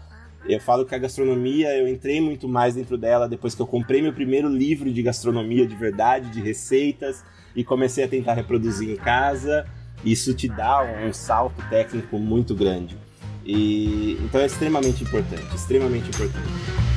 [0.48, 4.02] Eu falo que a gastronomia, eu entrei muito mais dentro dela depois que eu comprei
[4.02, 7.24] meu primeiro livro de gastronomia de verdade, de receitas,
[7.56, 9.66] e comecei a tentar reproduzir em casa.
[10.06, 12.98] Isso te dá um salto técnico muito grande.
[13.44, 16.89] E então é extremamente importante, extremamente importante.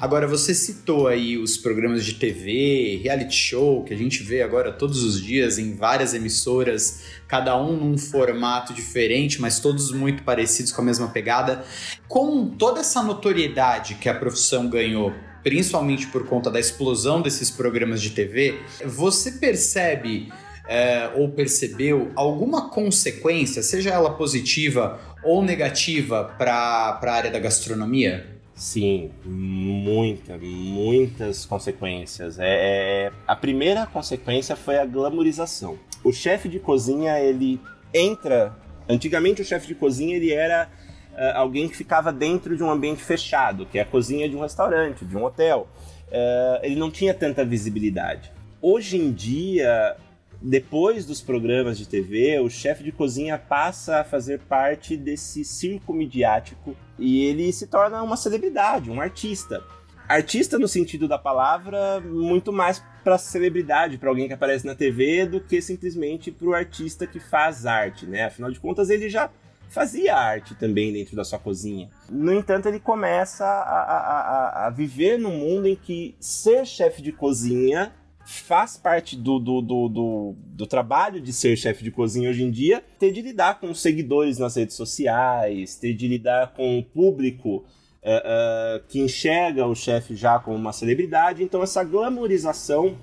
[0.00, 4.70] Agora, você citou aí os programas de TV, reality show, que a gente vê agora
[4.70, 10.70] todos os dias em várias emissoras, cada um num formato diferente, mas todos muito parecidos
[10.70, 11.64] com a mesma pegada.
[12.06, 18.00] Com toda essa notoriedade que a profissão ganhou, principalmente por conta da explosão desses programas
[18.00, 20.32] de TV, você percebe
[20.68, 28.37] é, ou percebeu alguma consequência, seja ela positiva ou negativa, para a área da gastronomia?
[28.58, 32.40] Sim, muita, muitas consequências.
[32.40, 35.78] É, é, a primeira consequência foi a glamorização.
[36.02, 37.60] O chefe de cozinha, ele
[37.94, 38.52] entra.
[38.88, 40.68] Antigamente, o chefe de cozinha ele era
[41.12, 44.40] uh, alguém que ficava dentro de um ambiente fechado, que é a cozinha de um
[44.40, 45.68] restaurante, de um hotel.
[46.08, 48.32] Uh, ele não tinha tanta visibilidade.
[48.60, 49.96] Hoje em dia,
[50.40, 55.92] depois dos programas de TV, o chefe de cozinha passa a fazer parte desse circo
[55.92, 59.62] midiático e ele se torna uma celebridade, um artista.
[60.08, 65.26] Artista no sentido da palavra, muito mais para celebridade, para alguém que aparece na TV,
[65.26, 68.24] do que simplesmente para o artista que faz arte, né?
[68.24, 69.28] Afinal de contas, ele já
[69.68, 71.90] fazia arte também dentro da sua cozinha.
[72.08, 74.20] No entanto, ele começa a, a,
[74.62, 77.92] a, a viver num mundo em que ser chefe de cozinha
[78.28, 82.50] faz parte do, do, do, do, do trabalho de ser chefe de cozinha hoje em
[82.50, 87.56] dia, ter de lidar com seguidores nas redes sociais, ter de lidar com o público
[87.56, 91.42] uh, uh, que enxerga o chefe já como uma celebridade.
[91.42, 92.96] Então, essa glamorização uh,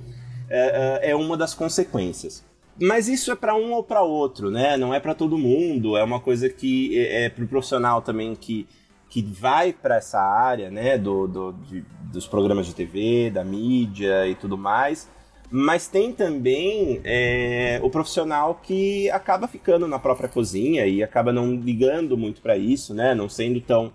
[1.01, 2.45] é uma das consequências.
[2.79, 4.77] Mas isso é para um ou para outro, né?
[4.77, 5.97] Não é para todo mundo.
[5.97, 8.67] É uma coisa que é, é para o profissional também que,
[9.09, 10.99] que vai para essa área, né?
[10.99, 15.14] Do, do de, dos programas de TV, da mídia e tudo mais.
[15.57, 21.55] Mas tem também é, o profissional que acaba ficando na própria cozinha e acaba não
[21.55, 23.15] ligando muito para isso, né?
[23.15, 23.93] Não sendo tão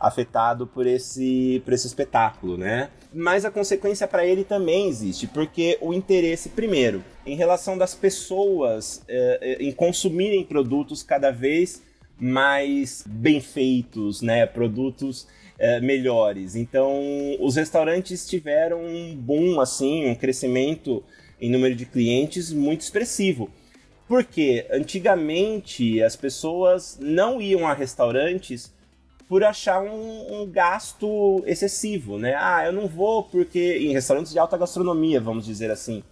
[0.00, 2.88] afetado por esse, por esse espetáculo, né?
[3.12, 9.02] Mas a consequência para ele também existe, porque o interesse, primeiro, em relação das pessoas
[9.06, 11.82] é, é, em consumirem produtos cada vez
[12.18, 14.46] mais bem feitos, né?
[14.46, 15.28] Produtos
[15.62, 16.56] é, melhores.
[16.56, 17.00] Então,
[17.38, 21.04] os restaurantes tiveram um boom, assim, um crescimento
[21.40, 23.48] em número de clientes muito expressivo.
[24.08, 28.74] Porque antigamente as pessoas não iam a restaurantes
[29.28, 32.34] por achar um, um, gasto excessivo, né?
[32.36, 33.78] Ah, eu não vou porque.
[33.78, 36.02] em restaurantes de alta gastronomia, vamos dizer assim.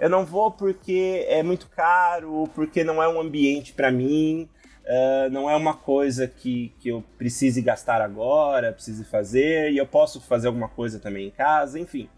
[0.00, 4.48] Eu não vou porque é muito caro, porque não é um ambiente para mim.
[4.86, 9.86] Uh, não é uma coisa que, que eu precise gastar agora, precise fazer, e eu
[9.86, 12.08] posso fazer alguma coisa também em casa, enfim.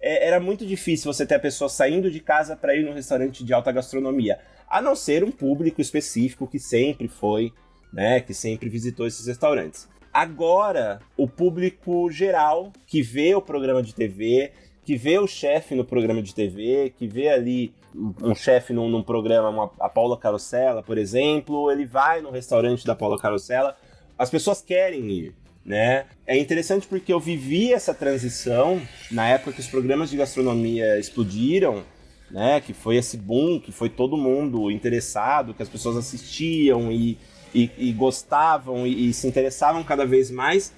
[0.00, 3.44] É, era muito difícil você ter a pessoa saindo de casa para ir num restaurante
[3.44, 7.52] de alta gastronomia, a não ser um público específico que sempre foi,
[7.92, 9.86] né, que sempre visitou esses restaurantes.
[10.12, 15.84] Agora, o público geral que vê o programa de TV, que vê o chefe no
[15.84, 20.82] programa de TV, que vê ali um chefe num, num, programa, uma, a Paula Carosella,
[20.82, 23.76] por exemplo, ele vai no restaurante da Paula Carosella,
[24.18, 25.34] as pessoas querem ir.
[25.64, 26.04] Né?
[26.26, 28.80] É interessante porque eu vivi essa transição
[29.10, 31.82] na época que os programas de gastronomia explodiram,
[32.30, 32.60] né?
[32.60, 37.16] Que foi esse boom, que foi todo mundo interessado, que as pessoas assistiam e,
[37.54, 40.72] e, e gostavam e, e, se interessavam cada vez mais.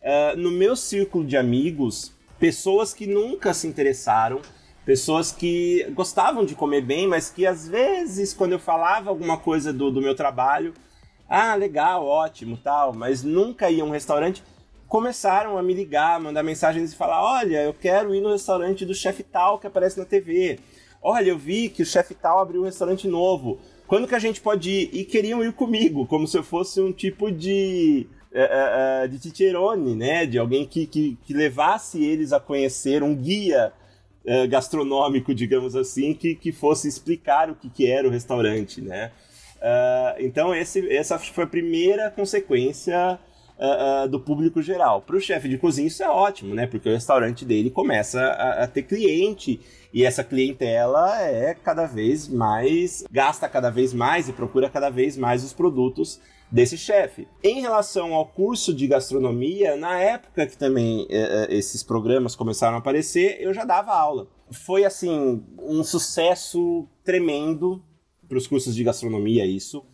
[0.00, 4.40] Uh, no meu círculo de amigos, pessoas que nunca se interessaram,
[4.88, 9.70] pessoas que gostavam de comer bem, mas que às vezes, quando eu falava alguma coisa
[9.70, 10.72] do, do meu trabalho,
[11.28, 14.42] ah, legal, ótimo, tal, mas nunca ia a um restaurante,
[14.88, 18.94] começaram a me ligar, mandar mensagens e falar: olha, eu quero ir no restaurante do
[18.94, 20.58] chefe tal que aparece na TV.
[21.02, 23.58] Olha, eu vi que o chefe tal abriu um restaurante novo.
[23.86, 24.90] Quando que a gente pode ir?
[24.94, 29.94] E queriam ir comigo, como se eu fosse um tipo de uh, uh, de Ticerone,
[29.94, 30.24] né?
[30.24, 33.70] De alguém que, que, que, levasse eles a conhecer um guia
[34.24, 39.10] uh, gastronômico, digamos assim, que, que fosse explicar o que, que era o restaurante, né?
[40.20, 43.18] então esse, essa foi a primeira consequência
[44.08, 45.02] do público geral.
[45.02, 46.64] Para o chefe de cozinha isso é ótimo, né?
[46.64, 49.60] Porque o restaurante dele começa a, a ter cliente
[49.92, 55.16] e essa clientela é cada vez mais gasta cada vez mais e procura cada vez
[55.16, 57.28] mais os produtos desse chefe.
[57.42, 62.76] Em relação ao curso de gastronomia, na época que também é, é, esses programas começaram
[62.76, 64.28] a aparecer, eu já dava aula.
[64.50, 67.82] Foi assim um sucesso tremendo
[68.26, 69.84] para os cursos de gastronomia isso,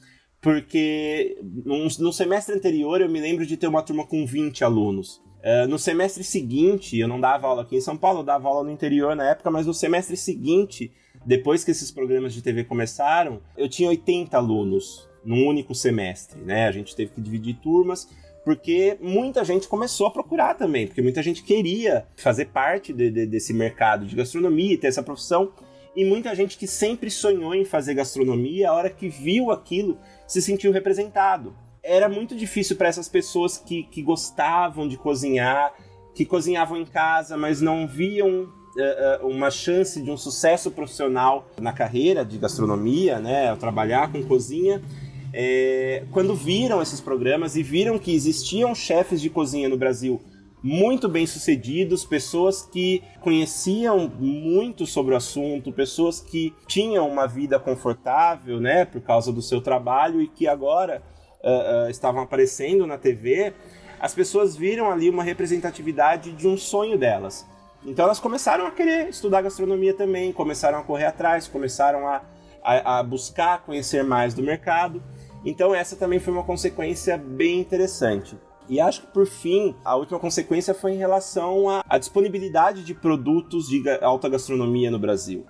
[0.41, 5.23] porque no, no, semestre anterior eu me lembro de ter uma turma com 20 alunos.
[5.41, 8.65] Uh, no semestre seguinte, eu não dava aula aqui em São Paulo, eu dava aula
[8.65, 10.93] no interior na época, mas no semestre seguinte,
[11.25, 16.67] depois que esses programas de TV começaram, eu tinha 80 alunos num único semestre, né?
[16.67, 18.09] A gente teve que dividir turmas
[18.45, 23.27] porque muita gente começou a procurar também, porque muita gente queria fazer parte de, de,
[23.27, 25.51] desse mercado de gastronomia e ter essa profissão.
[25.97, 30.43] E muita gente que sempre sonhou em fazer gastronomia, a hora que viu aquilo, se
[30.43, 31.57] sentiu representado.
[31.83, 35.73] Era muito difícil para essas pessoas que, que gostavam de cozinhar,
[36.15, 41.73] que cozinhavam em casa, mas não viam uh, uma chance de um sucesso profissional na
[41.73, 43.51] carreira de gastronomia, né?
[43.51, 44.83] Ao trabalhar com cozinha
[45.37, 50.21] é, quando viram esses programas e viram que existiam chefes de cozinha no Brasil
[50.63, 57.59] muito bem sucedidos, pessoas que conheciam muito sobre o assunto, pessoas que tinham uma vida
[57.59, 61.03] confortável, né, por causa do seu trabalho e que agora
[61.43, 63.53] uh, uh, estavam aparecendo na TV,
[64.01, 67.47] as pessoas viram ali uma representatividade de um sonho delas.
[67.85, 72.23] Então elas começaram a querer estudar gastronomia também, começaram a correr atrás, começaram a,
[72.63, 75.03] a, a buscar conhecer mais do mercado.
[75.45, 78.37] Então essa também foi uma consequência bem interessante.
[78.69, 83.67] E acho que por fim, a última consequência foi em relação à, disponibilidade de produtos
[83.69, 85.45] de alta gastronomia no Brasil.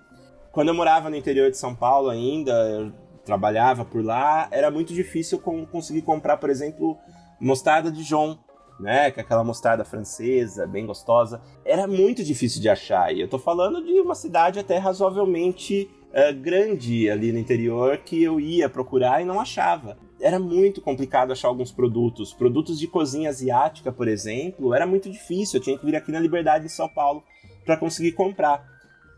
[0.50, 2.92] Quando eu morava no interior de São Paulo ainda, eu
[3.24, 6.98] trabalhava por lá, era muito difícil conseguir comprar, por exemplo,
[7.40, 8.36] mostarda de Dijon,
[8.78, 9.10] né?
[9.10, 11.40] Que é aquela mostarda francesa, bem gostosa.
[11.64, 13.14] Era muito difícil de achar.
[13.14, 18.22] E eu tô falando de uma cidade até razoavelmente uh, grande ali no interior que
[18.22, 19.98] eu ia procurar e não achava.
[20.20, 22.32] Era muito complicado achar alguns produtos.
[22.32, 25.58] Produtos de cozinha asiática, por exemplo, era muito difícil.
[25.58, 27.22] Eu tinha que vir aqui na Liberdade, em São Paulo,
[27.64, 28.64] para conseguir comprar.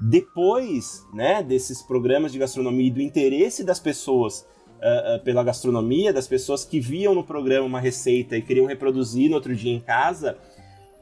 [0.01, 6.13] Depois né, desses programas de gastronomia e do interesse das pessoas uh, uh, pela gastronomia,
[6.13, 9.81] das pessoas que viam no programa uma receita e queriam reproduzir no outro dia em
[9.81, 10.37] casa,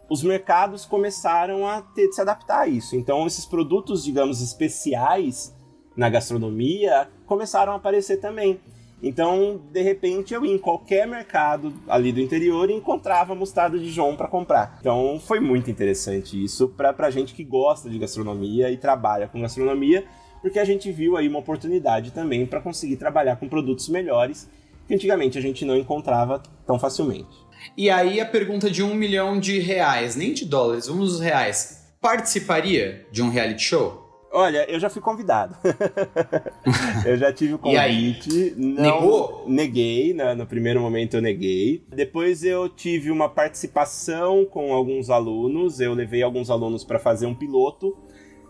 [0.09, 2.95] os mercados começaram a ter de se adaptar a isso.
[2.95, 5.55] Então, esses produtos, digamos, especiais
[5.97, 8.61] na gastronomia começaram a aparecer também.
[9.03, 13.91] Então, de repente, eu ia em qualquer mercado ali do interior e encontrava mostarda de
[13.91, 14.79] João para comprar.
[14.81, 19.43] Então, foi muito interessante isso para a gente que gosta de gastronomia e trabalha com
[19.43, 20.07] gastronomia,
[20.41, 24.49] porque a gente viu aí uma oportunidade também para conseguir trabalhar com produtos melhores
[24.87, 27.45] que antigamente a gente não encontrava tão facilmente.
[27.77, 31.95] E aí a pergunta de um milhão de reais, nem de dólares, vamos nos reais.
[32.01, 34.04] Participaria de um reality show?
[34.37, 35.57] Olha, eu já fui convidado.
[37.07, 38.53] eu já tive o convite.
[38.57, 39.45] Não, Negou?
[39.47, 40.35] Neguei, né?
[40.35, 41.85] no primeiro momento eu neguei.
[41.95, 45.79] Depois eu tive uma participação com alguns alunos.
[45.79, 47.97] Eu levei alguns alunos para fazer um piloto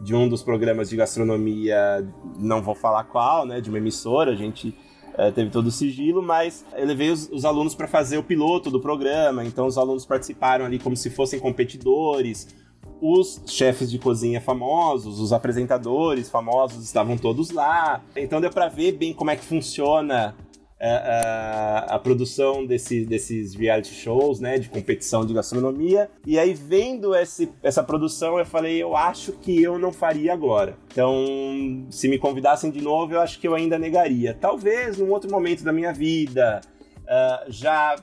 [0.01, 2.03] de um dos programas de gastronomia,
[2.39, 3.61] não vou falar qual, né?
[3.61, 4.31] De uma emissora.
[4.31, 4.75] A gente
[5.19, 8.71] é, teve todo o sigilo, mas eu levei os, os alunos para fazer o piloto
[8.71, 9.45] do programa.
[9.45, 12.64] Então os alunos participaram ali como se fossem competidores
[13.07, 18.03] os chefes de cozinha famosos, os apresentadores famosos estavam todos lá.
[18.17, 20.35] Então deu para ver bem como é que funciona
[20.81, 26.11] a, a, a, produção desse, desses reality shows, né, de competição de gastronomia.
[26.27, 30.75] E aí, vendo esse, essa produção, eu falei, eu acho que eu não faria agora.
[30.91, 34.35] Então, se me convidassem de novo, eu acho que eu ainda negaria.
[34.41, 36.63] Talvez num outro momento da minha vida,
[37.03, 37.97] uh, já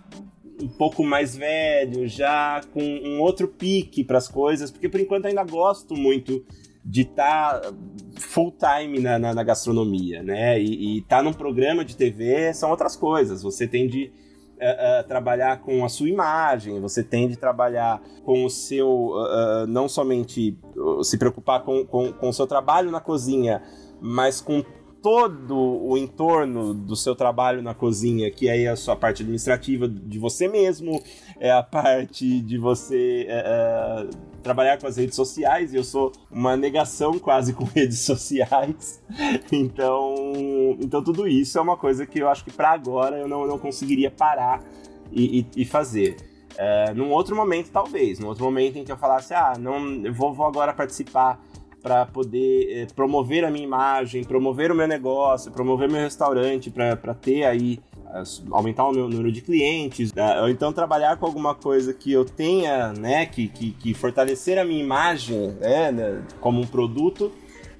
[0.61, 5.25] um pouco mais velho, já com um outro pique para as coisas, porque por enquanto
[5.25, 6.43] ainda gosto muito
[6.83, 7.73] de estar tá
[8.19, 10.59] full time na, na, na, gastronomia, né?
[10.59, 13.43] E, estar tá num programa de TV são outras coisas.
[13.43, 14.11] Você tem de
[14.57, 19.09] uh, uh, trabalhar com a sua imagem, você tem de trabalhar com o seu.
[19.09, 20.57] Uh, não somente
[21.03, 23.61] se preocupar com, com, com o seu trabalho na cozinha,
[24.01, 24.63] mas com
[25.01, 30.19] todo o entorno do seu trabalho na cozinha, que é a sua parte administrativa de
[30.19, 31.01] você mesmo,
[31.39, 34.09] é a parte de você é, é,
[34.43, 39.01] trabalhar com as redes sociais, e eu sou uma negação quase com redes sociais.
[39.51, 40.15] Então,
[40.79, 43.57] então tudo isso é uma coisa que eu acho que para agora eu não, não
[43.57, 44.63] conseguiria parar
[45.11, 46.15] e, e, e fazer.
[46.57, 50.13] É, num outro momento, talvez, num outro momento em que eu falasse, ah, não, eu
[50.13, 51.41] vou, vou agora participar
[51.81, 57.13] para poder é, promover a minha imagem, promover o meu negócio, promover meu restaurante, para
[57.13, 57.79] ter aí
[58.51, 60.41] aumentar o meu número de clientes, né?
[60.41, 64.65] ou então trabalhar com alguma coisa que eu tenha, né, que, que, que fortalecer a
[64.65, 67.31] minha imagem, né, né, como um produto,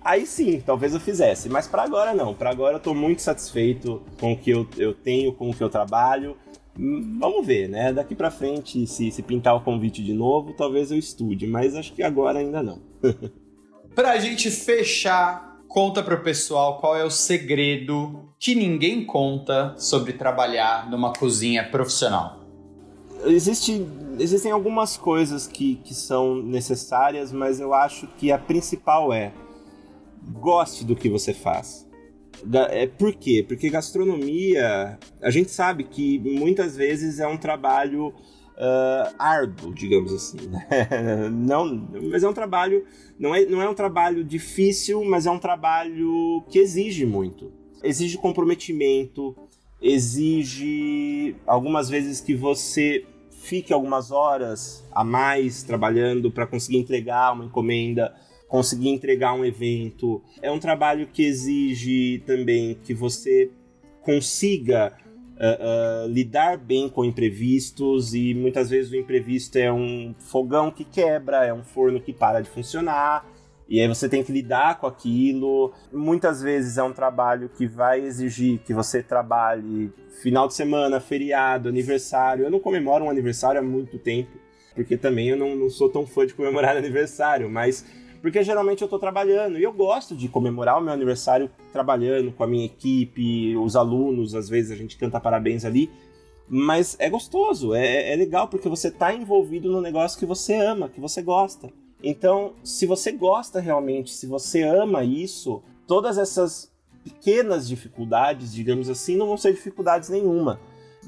[0.01, 1.49] aí sim, talvez eu fizesse.
[1.49, 2.33] Mas para agora não.
[2.33, 5.63] Para agora eu estou muito satisfeito com o que eu, eu tenho, com o que
[5.63, 6.35] eu trabalho.
[6.79, 7.91] Hum, vamos ver, né?
[7.91, 11.93] Daqui para frente, se, se pintar o convite de novo, talvez eu estude, mas acho
[11.93, 12.79] que agora ainda não.
[13.93, 20.89] Pra gente fechar, conta pro pessoal qual é o segredo que ninguém conta sobre trabalhar
[20.89, 22.39] numa cozinha profissional.
[23.25, 23.85] Existe,
[24.17, 29.33] existem algumas coisas que, que são necessárias, mas eu acho que a principal é
[30.39, 31.87] goste do que você faz.
[32.69, 33.45] É, por quê?
[33.47, 38.13] Porque gastronomia, a gente sabe que muitas vezes é um trabalho
[38.61, 40.37] uh, árduo, digamos assim.
[40.47, 40.67] Né?
[41.29, 42.85] não, mas é um trabalho,
[43.19, 47.51] não é, não é um trabalho difícil, mas é um trabalho que exige muito.
[47.83, 49.35] Exige comprometimento,
[49.81, 57.45] exige algumas vezes que você fique algumas horas a mais trabalhando para conseguir entregar uma
[57.45, 58.13] encomenda,
[58.47, 60.21] conseguir entregar um evento.
[60.43, 63.49] É um trabalho que exige também que você
[64.03, 64.95] consiga
[65.41, 71.45] uh, lidar bem com imprevistos e muitas vezes o imprevisto é um fogão que quebra,
[71.45, 73.27] é um forno que para de funcionar.
[73.67, 75.73] E aí você tem que lidar com aquilo.
[75.93, 81.69] Muitas vezes é um trabalho que vai exigir que você trabalhe final de semana, feriado,
[81.69, 82.43] aniversário.
[82.43, 84.37] Eu não comemoro um aniversário há muito tempo,
[84.75, 87.85] porque também eu não, não sou tão fã de comemorar aniversário, mas
[88.21, 92.43] porque geralmente eu tô trabalhando e eu gosto de comemorar o meu aniversário trabalhando com
[92.43, 95.89] a minha equipe, os alunos, às vezes a gente canta parabéns ali.
[96.47, 100.89] Mas é gostoso, é, é legal porque você tá envolvido no negócio que você ama,
[100.89, 101.69] que você gosta.
[102.03, 106.71] Então, se você gosta realmente, se você ama isso, todas essas
[107.03, 110.59] pequenas dificuldades, digamos assim, não vão ser dificuldades nenhuma.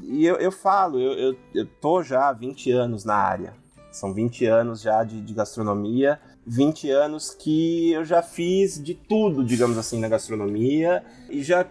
[0.01, 3.53] E eu, eu falo, eu, eu, eu tô já há 20 anos na área.
[3.91, 9.43] São 20 anos já de, de gastronomia 20 anos que eu já fiz de tudo,
[9.43, 11.65] digamos assim, na gastronomia e já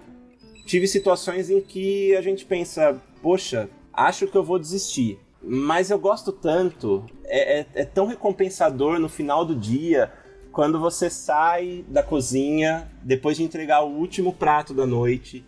[0.67, 5.19] tive situações em que a gente pensa, poxa, acho que eu vou desistir.
[5.43, 10.13] Mas eu gosto tanto, é, é, é tão recompensador no final do dia
[10.53, 15.45] quando você sai da cozinha depois de entregar o último prato da noite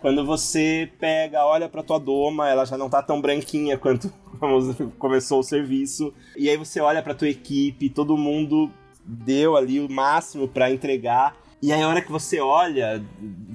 [0.00, 4.12] quando você pega, olha para tua doma, ela já não tá tão branquinha quanto
[4.98, 8.70] começou o serviço, e aí você olha para tua equipe, todo mundo
[9.04, 11.36] deu ali o máximo para entregar.
[11.60, 13.04] E aí a hora que você olha,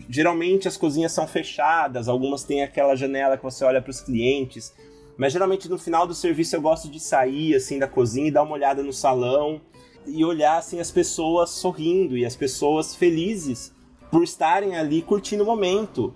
[0.09, 4.73] geralmente as cozinhas são fechadas, algumas têm aquela janela que você olha para os clientes,
[5.15, 8.43] mas geralmente no final do serviço eu gosto de sair assim da cozinha e dar
[8.43, 9.61] uma olhada no salão
[10.05, 13.73] e olhar assim as pessoas sorrindo e as pessoas felizes
[14.11, 16.13] por estarem ali curtindo o momento.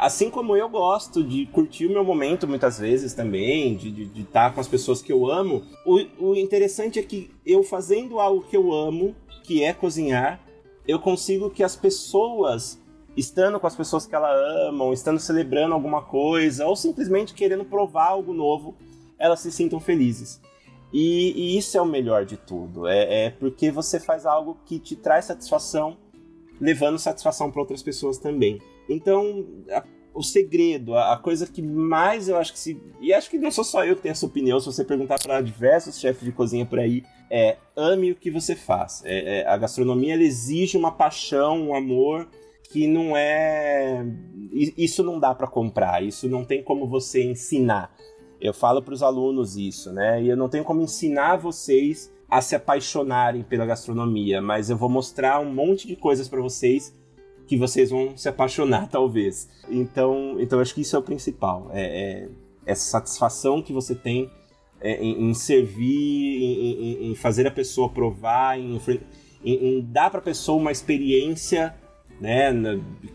[0.00, 4.50] Assim como eu gosto de curtir o meu momento muitas vezes também, de estar tá
[4.50, 8.56] com as pessoas que eu amo, o, o interessante é que eu fazendo algo que
[8.56, 10.40] eu amo, que é cozinhar,
[10.88, 12.80] eu consigo que as pessoas
[13.14, 14.32] estando com as pessoas que ela
[14.66, 18.74] amam, estando celebrando alguma coisa, ou simplesmente querendo provar algo novo,
[19.18, 20.40] elas se sintam felizes.
[20.90, 22.86] E, e isso é o melhor de tudo.
[22.86, 25.98] É, é, porque você faz algo que te traz satisfação,
[26.58, 28.62] levando satisfação para outras pessoas também.
[28.90, 32.80] Então, a, o segredo, a, a, coisa que mais eu acho que se.
[33.00, 35.40] E acho que não sou só eu que tenho essa opinião, se você perguntar para
[35.40, 39.02] diversos chefes de cozinha por aí, é ame o que você faz.
[39.04, 42.28] É, é, a gastronomia exige uma paixão, um amor
[42.70, 44.04] que não é.
[44.76, 47.94] Isso não dá para comprar, isso não tem como você ensinar.
[48.40, 50.22] Eu falo para os alunos isso, né?
[50.22, 54.88] E eu não tenho como ensinar vocês a se apaixonarem pela gastronomia, mas eu vou
[54.88, 56.94] mostrar um monte de coisas para vocês
[57.50, 59.48] que vocês vão se apaixonar, talvez.
[59.68, 61.68] Então, então acho que isso é o principal.
[61.72, 62.28] É, é
[62.64, 64.30] essa satisfação que você tem
[64.80, 68.80] é, em, em, servir, em, em, fazer a pessoa provar, em,
[69.42, 71.74] em dar para a pessoa uma experiência
[72.20, 72.52] né,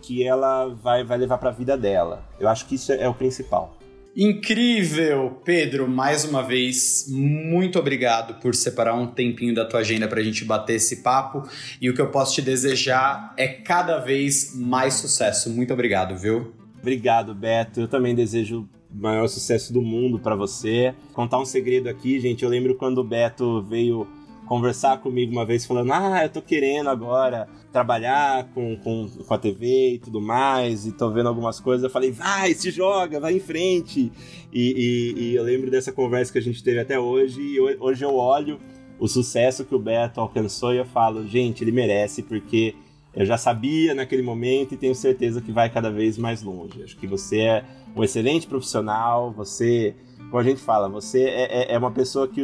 [0.02, 2.28] que ela vai, vai levar para a vida dela.
[2.38, 3.75] Eu acho que isso é, é o principal.
[4.16, 10.22] Incrível, Pedro, mais uma vez, muito obrigado por separar um tempinho da tua agenda para
[10.22, 11.44] a gente bater esse papo.
[11.82, 15.50] E o que eu posso te desejar é cada vez mais sucesso.
[15.50, 16.54] Muito obrigado, viu?
[16.80, 17.82] Obrigado, Beto.
[17.82, 20.96] Eu também desejo o maior sucesso do mundo para você.
[21.12, 22.42] Contar um segredo aqui, gente.
[22.42, 24.08] Eu lembro quando o Beto veio
[24.46, 29.38] conversar comigo uma vez falando: Ah, eu tô querendo agora trabalhar com, com, com a
[29.38, 31.84] TV e tudo mais, e tô vendo algumas coisas.
[31.84, 34.12] Eu falei: Vai, se joga, vai em frente.
[34.54, 38.04] E, e, e eu lembro dessa conversa que a gente teve até hoje, e hoje
[38.04, 38.60] eu olho
[38.98, 42.76] o sucesso que o Beto alcançou e eu falo: Gente, ele merece, porque
[43.16, 46.84] eu já sabia naquele momento e tenho certeza que vai cada vez mais longe.
[46.84, 47.66] Acho que você é
[47.96, 49.96] um excelente profissional, você
[50.30, 52.42] como a gente fala, você é, é, é uma pessoa que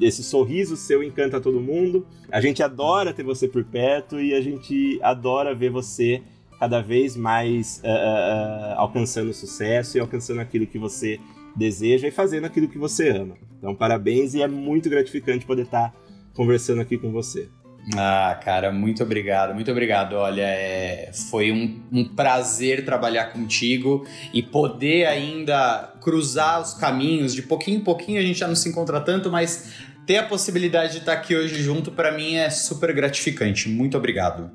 [0.00, 2.06] esse sorriso seu encanta todo mundo.
[2.30, 6.22] A gente adora ter você por perto e a gente adora ver você
[6.58, 11.18] cada vez mais uh, uh, alcançando sucesso e alcançando aquilo que você
[11.56, 13.34] deseja e fazendo aquilo que você ama.
[13.58, 15.94] Então, parabéns e é muito gratificante poder estar
[16.34, 17.48] conversando aqui com você.
[17.96, 20.14] Ah, cara, muito obrigado, muito obrigado.
[20.14, 27.34] Olha, é, foi um, um, prazer trabalhar contigo e poder ainda cruzar os caminhos.
[27.34, 29.72] De pouquinho em pouquinho a gente já não se encontra tanto, mas
[30.06, 33.68] ter a possibilidade de estar aqui hoje junto para mim é super gratificante.
[33.68, 34.50] Muito obrigado.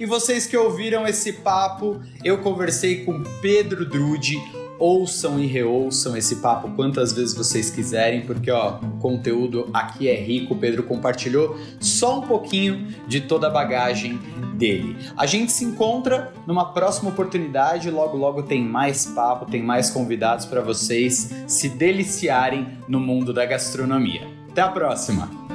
[0.00, 4.36] E vocês que ouviram esse papo, eu conversei com Pedro Drude,
[4.78, 10.14] ouçam e reouçam esse papo quantas vezes vocês quiserem, porque ó, o conteúdo aqui é
[10.14, 10.54] rico.
[10.54, 14.18] O Pedro compartilhou só um pouquinho de toda a bagagem
[14.56, 14.96] dele.
[15.16, 20.46] A gente se encontra numa próxima oportunidade, logo logo tem mais papo, tem mais convidados
[20.46, 24.26] para vocês se deliciarem no mundo da gastronomia.
[24.50, 25.45] Até a próxima.